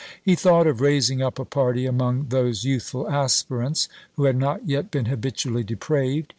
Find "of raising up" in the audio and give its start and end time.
0.65-1.37